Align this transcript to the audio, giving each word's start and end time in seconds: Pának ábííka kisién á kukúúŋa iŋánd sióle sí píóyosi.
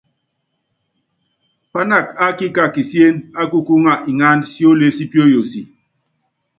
Pának 1.71 2.07
ábííka 2.25 2.63
kisién 2.73 3.15
á 3.41 3.43
kukúúŋa 3.51 3.93
iŋánd 4.11 4.43
sióle 4.51 4.87
sí 4.95 5.03
píóyosi. 5.11 5.61